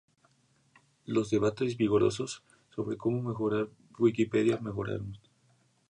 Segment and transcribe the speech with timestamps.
[1.05, 2.41] Los debates vigorosos
[2.73, 3.69] sobre cómo mejorar
[3.99, 5.15] Wikipedia siguieron.